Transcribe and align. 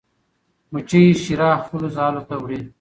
مچۍ 0.71 1.03
شیره 1.23 1.51
خپلو 1.63 1.87
ځالو 1.97 2.21
ته 2.27 2.35
وړي. 2.41 2.59